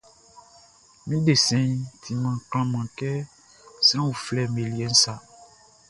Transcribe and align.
Mi 1.07 1.15
desɛnʼn 1.25 1.81
timan 2.01 2.37
klanman 2.49 2.87
kɛ 2.97 3.11
sran 3.87 4.09
uflɛʼm 4.13 4.51
be 4.55 4.61
liɛʼn 4.77 4.93
sa. 5.01 5.13